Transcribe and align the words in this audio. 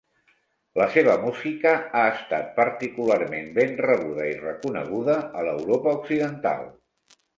La 0.79 0.85
seva 0.93 1.17
música 1.25 1.73
ha 1.99 2.05
estat 2.13 2.49
particularment 2.61 3.53
ben 3.59 3.77
rebuda 3.87 4.25
i 4.31 4.35
reconeguda 4.47 5.19
a 5.41 5.45
l'Europa 5.51 5.95
occidental. 6.01 6.65